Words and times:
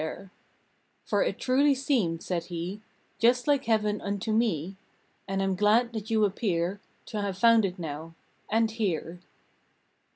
December 0.01 0.15
Twenty 0.15 0.25
seventh 0.31 0.39
"For 1.09 1.23
it 1.23 1.39
truly 1.39 1.75
seemed," 1.75 2.23
said 2.23 2.43
he, 2.45 2.81
"Just 3.19 3.47
like 3.47 3.65
Heaven 3.65 4.01
unto 4.01 4.31
me, 4.33 4.75
And 5.27 5.41
I 5.43 5.43
m 5.43 5.53
glad 5.55 5.93
that 5.93 6.09
you 6.09 6.25
appear 6.25 6.81
To 7.05 7.21
have 7.21 7.37
found 7.37 7.65
it 7.65 7.77
now, 7.77 8.15
and 8.49 8.71
HERE!" 8.71 9.19